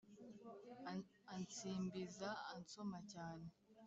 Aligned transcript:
Ansimbiza 1.33 2.29
ansoma 2.53 2.99
cyane 3.11 3.47